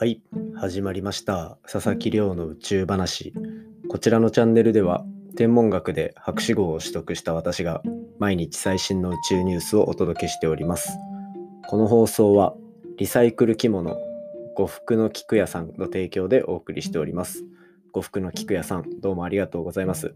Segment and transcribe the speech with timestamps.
[0.00, 0.22] はい、
[0.56, 1.58] 始まりました。
[1.70, 3.34] 佐々木亮の宇宙話。
[3.90, 5.04] こちらのチャンネルでは、
[5.36, 7.82] 天文学で博士号を取得した私が、
[8.18, 10.96] 毎日最新の宇宙ニュースをお届けしております。
[11.68, 12.54] この放送は、
[12.96, 13.94] リサイクル着物、
[14.54, 17.44] 呉服の菊屋さんの提供でお送りしております。
[17.92, 20.14] 呉服の菊屋さん、どうもありがとうございます。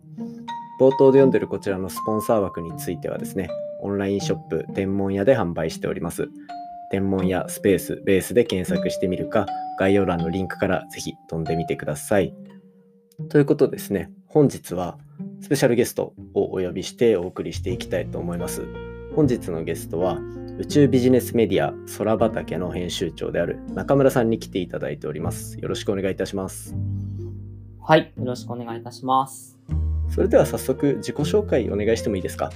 [0.80, 3.50] 冒頭で読んでるこちらのスポンサー枠についてはですね、
[3.82, 6.30] オンラインショップ天文屋で販売しております。
[6.94, 9.46] 天文屋スペースベースで検索してみるか、
[9.80, 12.32] 概要欄のリンクからぜひ飛んでみてください。
[13.30, 14.96] ということですね、本日は
[15.40, 18.62] スペシャルゲストをお呼びしてお送りしていきたいと思います。
[19.16, 20.20] 本日のゲストは
[20.60, 25.58] 宇宙ビジネスメディア空畑の編集長である中村さんに来ていただいております。
[25.58, 26.76] よろしくお願いいたします。
[27.80, 29.58] はい、よろしくお願いいたします。
[30.10, 32.52] それでは早速自己紹介お願いしてもいいですか？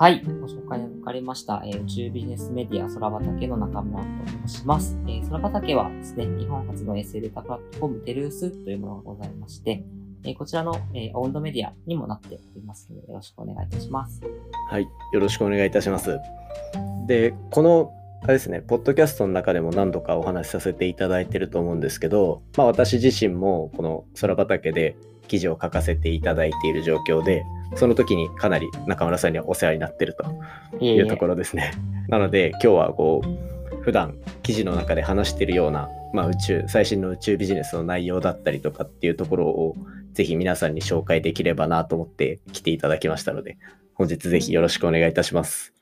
[0.00, 4.08] はい、ご紹介にかりました、えー宇宙ビジネスメディア空畑の中村と
[4.46, 4.96] 申します。
[5.08, 9.82] えー空畑はですね、日本初の衛星データプラットフォームテルースというものがございまして、
[10.22, 14.22] えーこちらの、えーオンドメディアにもなっておりますので、よろしくお願いいたします。
[14.70, 16.16] はい、よろしくお願いいたします。
[17.08, 24.96] で、このあれですね、ポッドキャストの中でも何度かお話しさせていただいてると思うんですけど、まあ、私自身もこの空畑で
[25.28, 27.44] 記事を書かせていただいている状況で、
[27.76, 31.72] その時にかなり中村さんにはお世話になってるというところですね。
[32.08, 39.76] なので今日はこう普段記事の中で話しているような、まあ、宇宙最新の宇宙ビジネスの内容だったりとかっていうところを
[40.14, 43.58] ぜひ皆さんに紹介できればなと思って来ていただきましたので
[43.94, 45.74] 本日ぜひよろしくお願いいたします。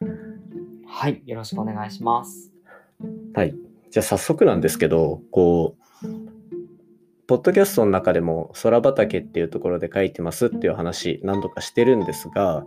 [0.87, 2.51] はい、よろしくお願いします。
[3.35, 3.55] はい。
[3.91, 5.86] じゃあ早速なんですけど、こう、
[7.29, 12.65] ポッドキャストの中でも空畑っていうところで書いてますっていう話何度かしてるんですが、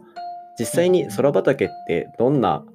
[0.60, 2.66] 実際に空畑ってどんな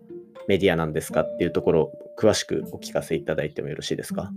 [0.49, 4.33] メディアなんですかっていうところを詳しくお聞かせいただいてもよろしいですか？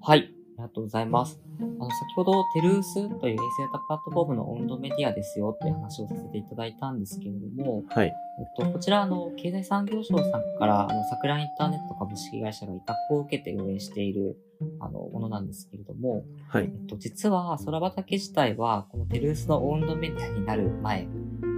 [0.00, 1.40] はい、がとうございます。
[1.60, 8.06] あの、先ほど、テルースという衛星データプラットフォームのオウンドメディアですよっていう話をさせていただいたんですけれども、はい。
[8.06, 14.36] えっと、こちら、あの、経済産業省さんから、あの、桜インターネット株式会社が委託を受けて運営している、
[14.80, 16.66] あの、ものなんですけれども、はいえ。
[16.66, 21.06] っと、実は、空畑自体は、このテルースのオウンドメディアになる前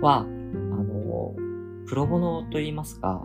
[0.03, 1.35] は、あの、
[1.87, 3.25] プロボノといいますか、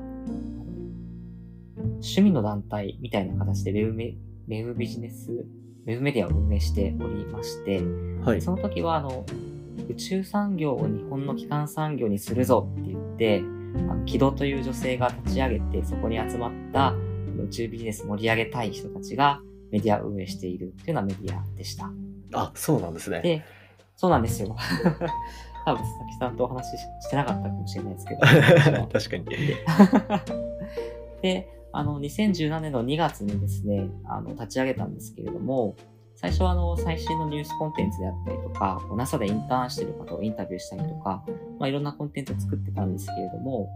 [2.02, 4.16] 趣味の団体みたいな形でウェブメ、
[4.48, 5.46] ウェブビジネス、
[5.86, 7.82] ウェブメディアを運営しておりまして、
[8.24, 8.42] はい。
[8.42, 9.26] その時は、あの、
[9.90, 13.40] 宇宙産業を日本の基幹産業にするぞって言って、
[13.90, 16.94] あの、木戸という女性が立ち上げて、そこに集まった
[17.44, 21.90] 宇宙ビジネス盛り上げたい人たちがメディアを運営しているっていうようなメディアでした。
[22.34, 23.22] あ、そうなんですね。
[23.22, 23.44] で、
[23.96, 24.56] そうなんですよ。
[25.66, 28.22] 多分、佐々木さんとお話ししてなかったかもしれないですけど。
[28.92, 29.26] 確かに。
[31.22, 35.76] で、あの、2017年の2月にですね、あの、立ち上げたんですけれども、
[36.16, 41.24] 最初はあの、最新のニュースコンテンツであったりとか、NASA でインターンしてる方をインタビューしたりとか、
[41.60, 43.74] まあ、いろんなコンテンツを作ってたんですけれども、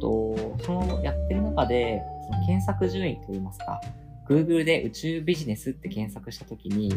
[0.00, 3.80] と、そのやってる中で、その検索順位といいますか、
[4.28, 6.92] Google で宇宙ビジネスって検索したときに、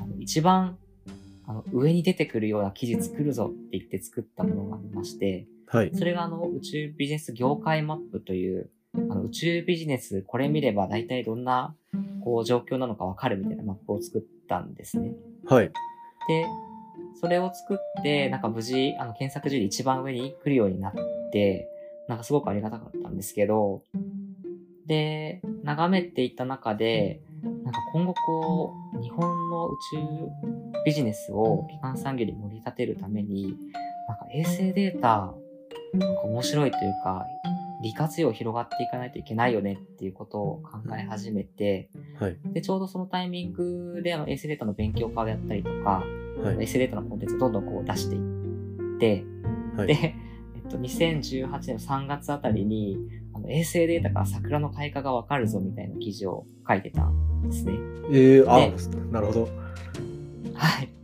[0.00, 0.76] あの一番
[1.46, 5.90] あの上に出てくるような記事作るぞって言って作ったものがありまして、はい。
[5.94, 8.70] それがあの宇宙ビジネス業界マップという、
[9.10, 11.74] あの宇宙ビジネスこれ見れば大体どんな
[12.24, 15.12] こう状況なのかわかるみたいなマップを作ったんですね。
[15.46, 15.70] はい。
[16.28, 16.46] で、
[17.20, 20.94] それを作って、なんか無事、あの検索順位一番上に来るようになっ
[21.32, 21.68] て、
[22.08, 23.82] なんかすごくありがたかったんですけど、
[24.86, 29.98] で、眺めていった中で、なんか今後こう、日本の宇宙
[30.84, 33.56] ビジネスを基幹産業に盛り立てるために、
[34.08, 35.34] なんか衛星データ、
[35.94, 37.26] なんか面白いというか、
[37.82, 42.38] 利活用広がっていかないといけないよねっていうことを考え始めて、はい。
[42.44, 46.02] で、ちょうどそのタイミングであの衛星データの勉強会をやったりとか、
[46.42, 46.62] はい。
[46.62, 49.24] 衛星データのコンテンツをどんどんこう出していって、
[49.76, 52.96] はいで、えっと、2018年の3月あたりに、
[53.34, 57.72] あの衛星データから桜の開花がわかるぞみたいな記事を書いてたんですね。
[58.10, 58.74] えー、あ、ね
[59.10, 59.48] なるほど。
[60.54, 60.95] はい。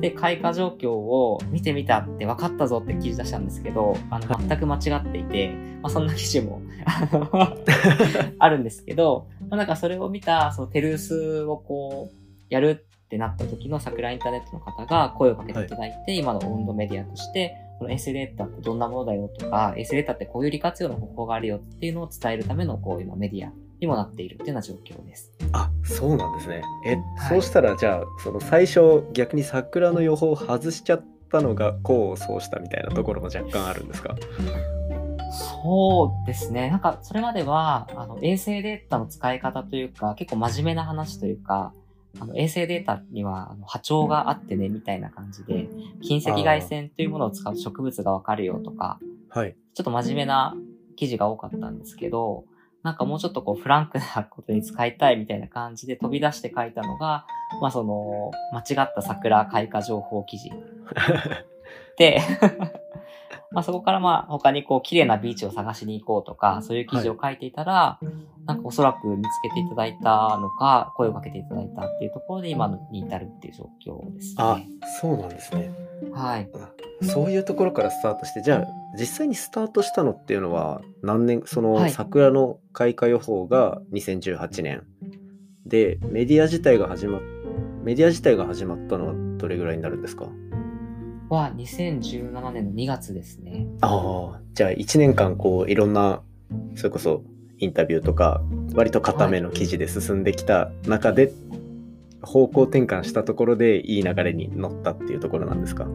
[0.00, 7.30] で、開花状況を見てみたって分かったぞって記事出したんですけど、あの、全く間違っていて、まあ、そんな記事も、あの
[8.38, 12.16] あるんですけど、まあ、なんかそれを見た、そのテルースをこう、
[12.48, 25.30] やるってなった時の桜インターネットの方が声をかけていただいて、今の温度メディアとして、この衛星データってどんなものだよとか、衛星データってこういう利活用の方法があるよっていうのを伝えるための、こう、今メディアにもなっているっていうような状況です。
[25.52, 26.62] あそうなんですね。
[26.86, 34.14] え、はいそうしたらじゃあその最初逆に桜の予報を外しちゃったのが功を奏したみたいなところも若干あるんですか？
[35.62, 36.68] そうですね。
[36.68, 41.72] なんか、それまでは、あの、衛星データの使い方というか、結構真面目な話というか、
[42.20, 45.68] あの衛星データにはあの波長があってね、みたいな感じで、
[46.02, 48.98] 近赤外線というものを使う植物がわかるよとか、
[49.30, 49.56] はい。
[49.72, 50.54] ちょっと真面目な
[50.96, 52.44] 記事が多かったんですけど、
[52.82, 57.26] なんかもうちょっとこうフランクなことに使いたいみたいな感じで飛び出して書いたのが、
[57.60, 60.50] まあその、間違った桜開花情報記事。
[61.96, 62.20] で、
[63.54, 67.98] まあそこからまあ他にこう綺麗なビーチを探しに行こうとか、そういう記事を書いていたら、
[68.46, 74.68] なんかおそらく見つけていただいたのか、声をかけていただいたっていうところで今に至るっていう状況ですあね。、
[75.00, 75.70] そうなんですね。
[76.12, 76.48] はい。
[77.02, 78.66] そういうところからスタートして、じゃあ
[78.98, 84.82] 実際にスタートしたのっていうのは何年、そのはい桜の開花予報が2018年
[85.66, 87.20] で、メディア自体が始まっ
[87.82, 90.26] メディア自体が始まったのはどれぐらいになるんですか？
[91.32, 93.66] は2017年の2月ですね。
[93.80, 96.20] ああ、じゃあ1年間こういろんな、
[96.76, 97.22] それこそ
[97.58, 98.42] インタビューとか、
[98.74, 101.32] 割と固めの記事で進んできた中で、
[102.20, 105.86] 方向転換したところでいい流れに乗ったっていうところなんですか？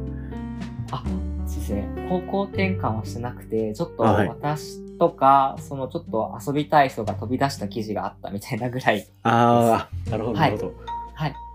[0.92, 1.04] あ、
[1.46, 1.88] そうですね。
[2.10, 9.08] 方向転換はしてなくて、ちょっと私とか、そのちょっと遊びたい人が飛び出した記事があったみたいなぐらい。
[9.22, 10.68] ああ、なるほど、はないるほど。
[10.68, 10.87] はい。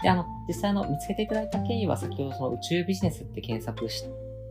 [0.02, 4.04] で、あの、実際あの、見つけていただいた経緯は先ほどその宇宙ビジネスって検索し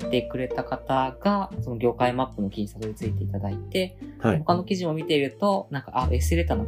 [0.10, 4.40] てくれた方が、その業界マップの記事にたどり着いていただいて、はい。
[4.40, 6.66] 他の記事も見ていると、なんか、あ、S レタの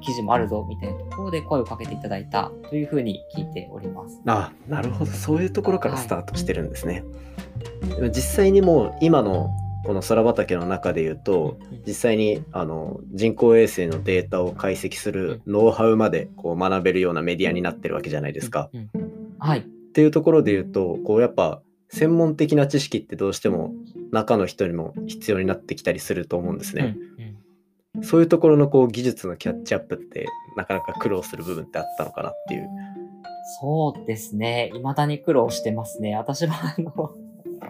[0.00, 4.20] 記事もあるぞ、みたいなところで声をかけていただいたというふうに聞いております。
[4.26, 7.04] あなるほどそういうところからスタートしてるんですね、
[7.96, 9.50] でも実際にもう今の
[9.84, 18.70] この空畑の中で言うと実際にあの人工衛星のデータを解析するノウハウまでこう学べるようなメディアになってるわけじゃないですか。
[19.38, 19.60] はい。
[19.60, 19.62] っ
[19.94, 23.72] ていうところで言うとこうやっぱ専門的な知識ってどうしても
[24.10, 26.96] 中の人にも必要になってきたりすると思うんですね。
[27.18, 27.34] うんうん
[28.02, 30.26] そういうところのこう技術のキャッチアップって
[30.56, 32.68] なかなか苦労する部分ってあったのかなっていう。
[33.60, 34.70] そうですね。
[34.74, 36.16] 未だに苦労してますね。
[36.16, 37.14] 私は、あの、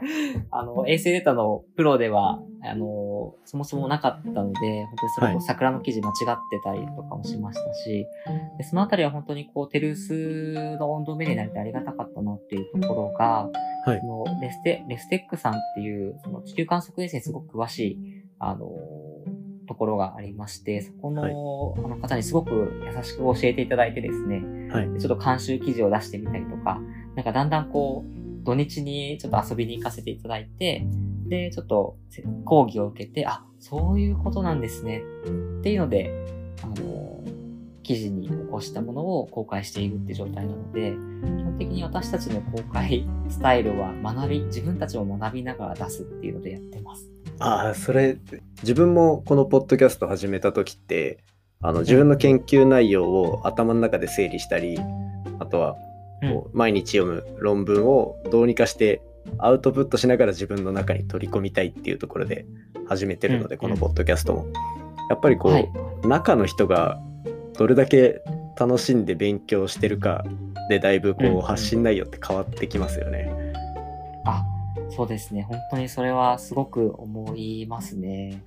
[0.51, 8.07] あの、衛星データのプロでは、あの、そもそもなかったので、本当にそれこ桜の記事間違ってたりとかもしましたし、
[8.59, 13.51] でそのあたりは本当にこう、テルースの温度メディアになれてありがたかったなっていうところが、
[13.85, 14.01] はい。
[14.01, 17.99] そのレステ、レステックさんっていう、その地球観測衛星にすごく詳しい、
[18.39, 18.71] あの、
[19.67, 21.33] ところがありまして、そこの,、はい。
[21.85, 24.93] あの方にすごく優しく教えていただいてですね、はい。
[24.93, 26.81] でちょっと監修記事を出してみたりとか、
[27.15, 30.87] なんかだんだんこう、土日にちょっと遊びに行かせていただいて、
[31.27, 31.97] で、ちょっと
[32.45, 35.03] 講義を受けて、あ、そういうことなんですね
[35.61, 36.13] っていうので、
[36.63, 37.25] あの、
[37.83, 47.11] 記事に起こしたものを公開しているって状態なので、基本的に私たちの公開スタイルは学び、自分たちも学びながら出すっていうのでやってます。
[47.39, 48.19] ああ、それ、
[48.63, 51.19] 自分もこのポッドキャスト始めた時って、
[51.61, 54.79] あの自分の研究内容を頭の中で整理したり、
[55.39, 55.77] あとは
[56.23, 59.03] こう毎日読む論文をどうにかして
[59.39, 62.47] アウトプットしながら自分の中に取り込みたいっていうところで
[62.87, 64.47] 始めてるので、うんこのポッドキャストも。
[65.11, 65.71] やっぱりこう、はい。
[66.07, 66.99] 中の人が
[67.59, 68.23] どれだけ
[68.59, 70.25] 楽しんで勉強してるか
[70.69, 73.31] でだいぶこうんう発信内容って変わってきますよね。
[74.25, 74.45] あ、
[74.91, 75.43] そうですね。
[75.43, 78.43] 本当にそれはすごく思いますね。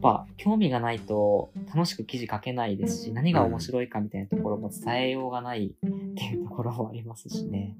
[0.00, 7.76] っぱ興味がないと楽しく記事書けないですし、何が面白いかみたいなところも伝えようがないっていうところもありますしね。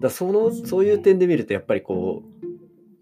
[0.00, 2.46] だそのそういう点で見るとやっぱりこう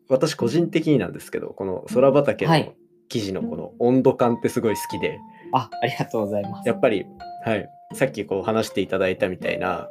[0.09, 2.75] 私個人的になんですけどこの空畑のはい。
[3.09, 5.19] 記事のこの温度感ってすごい好きで、
[5.53, 6.69] あ、ありがとうございます。
[6.69, 7.07] やっぱり、
[7.43, 9.89] はい、さっきこう話していただいたみたいな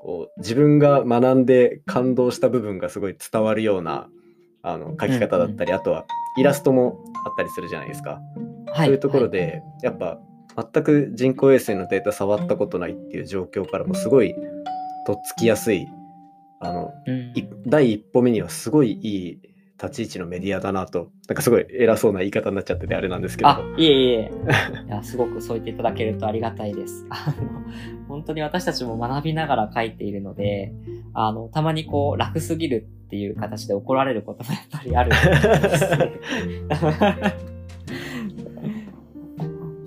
[0.00, 4.08] こう自分が学んで感動した部分がすごい伝わるような
[4.62, 6.04] あの書き方だったり、あとは
[6.38, 8.20] イラストもあったりするじゃないですか。
[8.72, 10.18] はそういうところで、やっぱ
[10.72, 14.34] 全く人工衛星のデータ触ったことないっていう状況からもすごい
[15.06, 15.86] とっつきやすい
[16.60, 17.38] あのはいうん。
[17.38, 19.40] い第一歩目にはすごいいい
[19.84, 24.30] 立ち位置のメディアだなとなんかすごい偉そうな言い方になっちゃっててあれなんですけどあ、いえいえ。
[24.86, 27.06] いや、すごくそう言っていただけるとありがたいです。
[27.10, 27.34] あの、
[28.08, 30.72] 本当に私たちも学びながら書いているので、
[31.12, 35.10] あの、たまにこう、楽すぎるっていう形で怒られることもやっぱりあるん
[35.62, 35.86] です。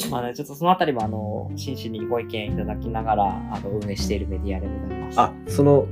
[0.10, 5.20] まあね、ちょっとそのあたりも、あの、真摯にご意見いただきながら、あの、運営しているメディアでございます。
[5.20, 5.88] あその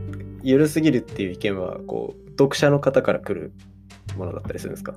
[0.46, 3.52] 緩すぎるっていう意見はこう読者の方から来る
[4.18, 4.96] ものだったりするんですか？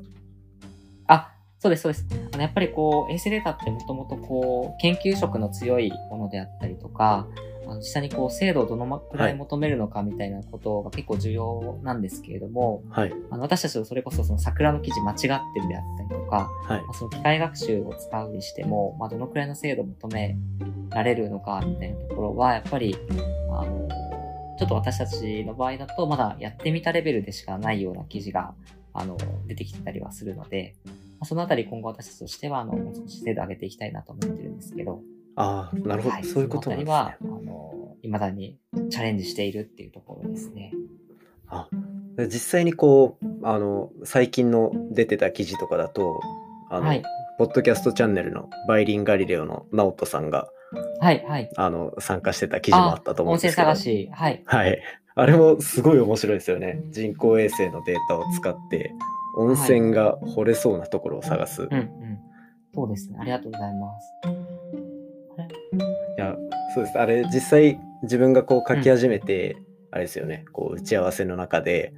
[1.07, 2.07] あ、そうです、そうです。
[2.33, 7.27] あのやっぱりこう、衛星データってもともとこう、研究色の強いものであったりとか、
[7.67, 13.13] あの実際にこう精度をどのくらい求めるのかみたいなことが結構重要なんですけれども、はい。
[13.31, 15.19] あの私たちはそれこそその桜の記事間違っ
[15.53, 16.91] てるであったりとか、はいま。
[16.91, 20.37] あその機械学習を使うにしても、まあ、どのくらいの精度を求め
[20.91, 22.97] られるのかみたいなところは、やっぱり、
[23.51, 23.89] あの、
[24.59, 28.55] ちょっと私たちの場合だと、まだやってみたレベルでしかないような記事が、
[29.01, 35.01] あの、出てきてたりはするので、まあそのあたり今後私たちとしては、あの、もう少し精度を上げていきたいなと思ってるんですけど、
[35.37, 36.95] ああ、なるほど、はいそういうことなんですね。
[36.95, 38.59] あの、未だに
[38.91, 40.73] チャレンジしているっていうところですね。
[41.49, 41.69] あ
[42.17, 46.21] で実際にこうあの最近の出てた記事とかだと
[46.71, 47.03] あの、はい。
[47.39, 50.49] ポッドキャストチャンネルのバイリンガリレオの直人さんが
[51.01, 51.51] はい、はい。
[51.57, 54.43] あの参加してた記事もあったと思うん音声ですけど探し、はい。
[54.45, 54.83] はい
[55.19, 56.81] あれもすごい面白いですよね。
[56.91, 58.95] 人工衛星のデータを使って
[59.37, 61.65] 温泉が掘れそうなところを探す、い。
[61.67, 61.89] うん、うん。
[62.73, 63.19] そうですね。
[63.21, 64.07] ありがとうございます。
[65.37, 65.43] あ
[66.17, 66.25] れ？
[66.25, 66.37] や
[66.75, 66.99] そうです。
[66.99, 69.57] あれ実際自分がこう書き始めて、
[69.91, 70.45] あれですよね。
[70.53, 71.93] こう打ち合わせの中で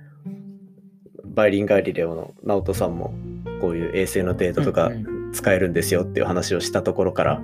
[1.25, 3.12] バイリンガリレオの直人さんも
[3.61, 5.21] こういう衛星のデータとか、うんうん。
[5.33, 7.41] 使えるんですよっていう話をしたところから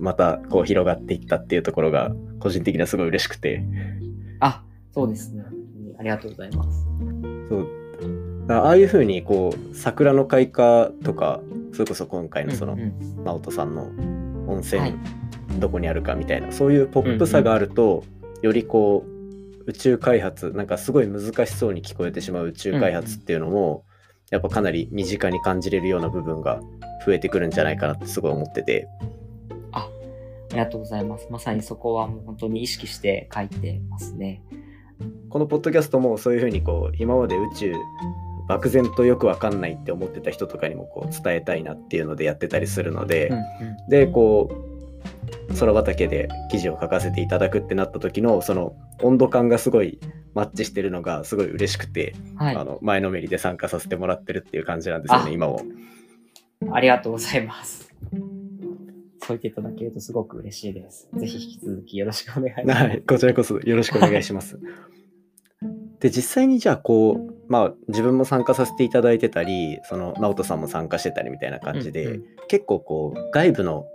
[0.00, 2.10] またこう広がっていったっていうところが
[2.40, 3.62] 個人的にはすごい嬉しくて。
[4.40, 4.64] あ、
[4.96, 5.44] そうですね。
[5.98, 6.86] ありがとうございます。
[7.48, 7.68] そう
[8.48, 11.40] だからああいうふうにこう桜の開花とか
[11.72, 13.90] それこそ今回のそのうんうん直人さんの
[14.48, 14.94] 温泉、はい
[15.60, 18.04] どこにあるかみたいなそういうポップさがあると、
[18.42, 23.84] よりこう宇宙開発なんかすごい難しそうに聞こえてしまう宇宙開発っていうのも、
[24.30, 26.60] やっぱかなり身近に感じれるような部分が
[27.06, 28.88] 増えてくるんじゃないかなってすごい思ってて。
[29.72, 29.88] あ
[30.50, 31.26] りがとうございます。
[31.30, 34.42] まさにそこはもう本当に意識して書いてますね。
[35.36, 37.74] このポッドキャストもそういうふうにこう今まで宇宙
[38.48, 50.00] 漠然とよくわかんないって思ってた人とかにもこう伝えたいなっていうのでやってたりするので、うんうんでこう空畑で記事を書かせていただくってなった時のその温度感がすごい
[50.32, 52.64] マッチしてるのがすごい嬉しくて、はいあ。
[52.64, 55.60] の前のめりで参加させてもらってるっていう感じなんですよあね今も。
[56.72, 57.94] ありがとうございます。
[59.20, 61.10] そう言っていただけるとすごく嬉しいです。
[61.14, 62.82] ぜひ引き続きよろしくお願いします。
[62.84, 64.58] はい、こちらこそよろしくお願いします。
[66.00, 73.86] で実際にじゃあこうまあ自分も参加させていただいてたりその直人さんも参加してたりみたいな感じで、うんうん結構こう外部の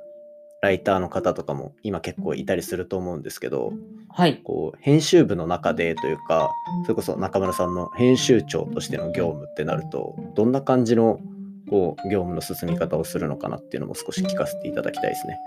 [0.61, 3.71] ライターの方とかも今結構いたりすると思うんですけど
[4.09, 4.41] はい。
[4.43, 6.51] こう編集部の中でというか
[6.83, 11.21] それこそ中村さんの編集長としての業務ってなるとどんな感じの
[11.69, 15.37] こう業務の進み方をするのかなっていうのも少し聞かせていただきたいですね。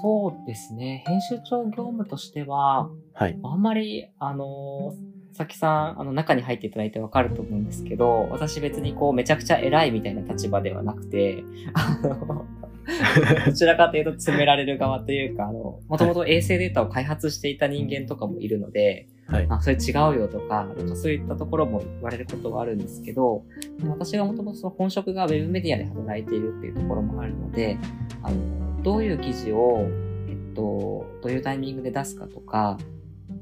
[0.00, 1.02] そうですね。
[1.06, 3.38] 編集長業務としては、はい。
[3.42, 11.42] あんまり、あのー、さきさん、あの、中に入っていただいてわかると思うんですけど、私別にこう、めちゃくちゃ偉いみたいな立場ではなくて、
[11.74, 12.46] あの、
[13.46, 19.46] どちらかというと詰められる側というか、あの、もともと衛星データを開発していた人間とかもいるので、はい。
[19.48, 23.44] あ、それ違うよとか、なんかそういったところも言われることはあるんですけど、
[23.88, 27.78] 私がもともとその本職がウェブメディアで働いているっていうところもあるので、
[28.22, 29.86] あの、どういう記事を、
[30.28, 32.78] えっと、どういうタイミングで出すかとか、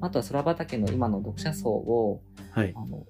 [0.00, 2.72] あとは空畑の今の読者層を、はい。
[2.74, 3.06] あの、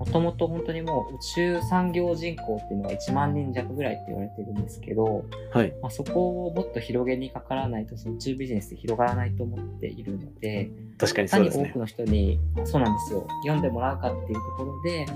[0.00, 5.74] もともと本当にもう宇宙産業人口っていうのが1万人弱ぐらいって言われてるんですけど、はい。
[5.82, 11.78] まあ、そこをもっと広げにかからないと、その宇宙ビジネスで広がらないと思っているので、確かにそうですねに多く。
[11.80, 15.06] の人に、そうなんですよ、読んでもらうかっていうところで、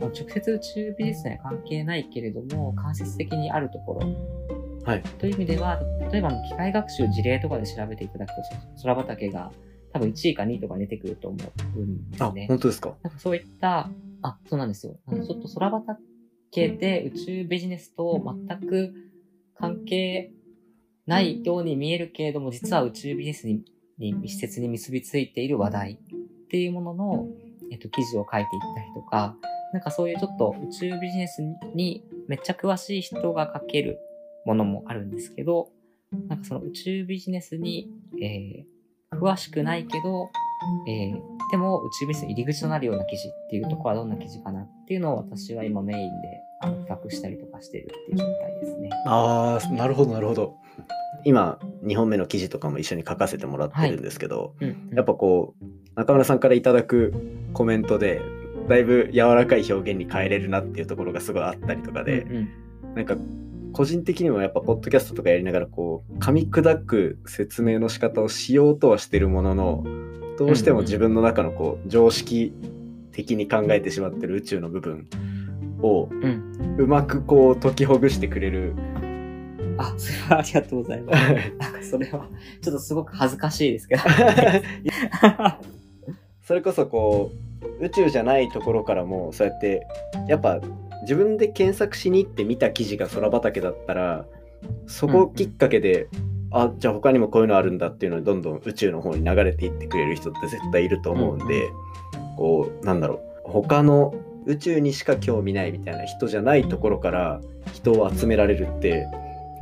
[0.00, 4.08] 直接宇宙ビジネスには関係ないけれども、間接的にあるところ。
[4.84, 5.02] はい。
[5.18, 5.80] という意味では、
[6.12, 8.34] 例えば機械学習事例とかで調べていただくと、
[8.82, 9.50] 空畑が
[9.94, 11.38] 多分1位か2位とか出てくると思
[11.76, 12.46] うんですあ、ね。
[12.48, 12.94] 本当ですか？
[13.04, 13.88] なんかそういった、
[14.22, 14.98] あ、そうなんですよ。
[15.06, 15.98] あのちょっと空畑
[16.52, 18.92] で宇宙ビジネスと全く
[19.54, 20.32] 関係
[21.06, 23.64] ないように見えるけれども、実は宇宙ビジネスに
[23.96, 27.28] に密接に結びついている話題っていうものの、
[27.70, 29.36] えっと、記事を書いていったりとか、
[29.72, 31.40] なんかそういうちょっと宇宙ビジネス
[31.76, 34.00] にめっちゃ詳しい人が書ける
[34.44, 35.70] ものもあるんですけど、
[36.28, 37.88] なんかその宇宙ビジネスに、
[38.20, 38.73] えー
[39.14, 40.30] 詳しくないけど、
[40.88, 46.28] えーでも宇宙ビジネスの入り口となるような記事っていうところはどんな記事かなっていうのを私は今メインで
[46.62, 48.90] あの企画したりとかしてるっていう状態ですね。
[49.06, 50.56] ああ、なるほど、なるほど。
[51.24, 57.14] 今、2本目の記事とかも一緒に書かせてもらってるんですけど、うん、やっぱこう、中村さんからいただく
[57.52, 58.20] コメントで、
[58.68, 62.48] だいぶ柔らかい表現に変えれるなっていうところがすごいあったりとかで、うんうん
[62.94, 63.16] なんか
[63.74, 69.84] 個人的にもやっぱポッドキャストとかやりながらこう噛み砕く説明の仕方をしようとはしてるものの
[70.38, 72.54] どうしても自分の中のこう常識
[73.12, 75.08] 的に考えてしまってる宇宙の部分
[75.82, 76.08] を
[76.78, 78.74] うまくこう解きほぐしてくれる
[79.76, 81.24] あ、それはありがとうございます。
[81.58, 82.28] なんかそれは、
[82.62, 84.02] ちょっとすごく恥ずかしいですけど。
[86.42, 87.32] それこそこ
[87.80, 89.86] う宇宙じゃないところからもそうやって
[90.28, 90.60] やっぱ
[91.04, 94.26] 自分で検索しに行って見た記事が空畑だったら
[94.86, 96.08] そこきっかけで、
[96.50, 101.68] あじゃあ他にもこういうのあるんだっていうのにどんどん宇宙の方に流れていってくれる人って絶対いると思うんで、
[102.36, 103.14] こうなんだろ
[103.46, 103.50] う。
[103.50, 104.14] 他の
[104.46, 107.40] 宇宙にしか興味ないみたいな人じゃないところから
[107.72, 109.06] 人を集められるって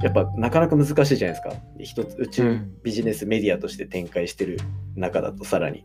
[0.03, 1.55] やっぱなかなか難しいじゃないですか。
[1.79, 2.73] 一つ宇宙うん。
[2.83, 4.59] ビジネスメディアとして展開してる
[4.95, 5.85] 中だとさらに。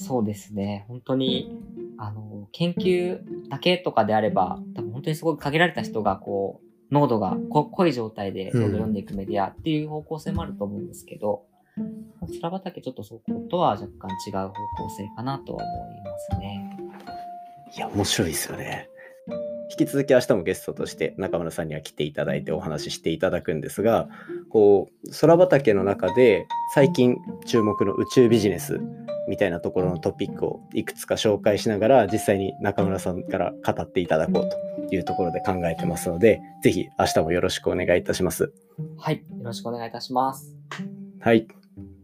[0.00, 0.84] そうですね。
[0.86, 1.50] 本当に、
[1.98, 11.42] あの、研究だけとかであれば、多分本当にすごく限られた人が、こう、濃度がこ濃い状態で読んでいくメディアっていう方向性もあると思うんですけど、
[12.40, 14.52] 空畑ちょっとそことは若干違う方
[14.84, 16.78] 向性かなとは思いますね。
[17.76, 18.88] いや、面白いですよね。
[19.70, 24.08] 引き続き明日もゲストとして中村さんには来ていただいてお話ししていただくんですが、
[24.48, 28.80] こう、空畑の中で最近注目の宇宙ビジネス
[29.28, 38.52] みたいなところのトピックをいくつか紹介しながら実際に中村さんから語っていただこうというところで考えてますので、ぜひ明日もよろしくお願いいたします。
[38.96, 39.16] はい。
[39.16, 40.56] よろしくお願いいたします。
[41.20, 41.46] はい。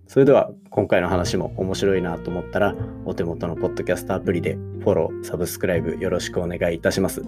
[0.07, 2.77] それでは今回の話も面白いなと思ったら
[3.07, 7.23] お手元のポッドキャストアプリでフォロー、サブスクライブよろしくお願いいたします。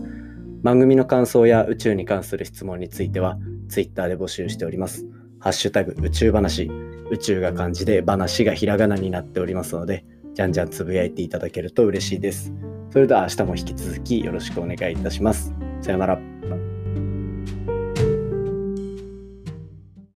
[0.62, 3.38] 番組の感想や宇宙に関する質問については
[3.68, 5.06] Twitter で募集しております。
[5.38, 6.70] ハッシュタグ宇宙話、
[7.10, 12.52] 宇宙が漢字で話がひらがなになっておりますので、じゃんじゃんつぶやいていただけると嬉しいです。
[12.90, 15.54] それでは明日も引き続きよろしくお願いいたします。
[15.80, 16.35] さようなら。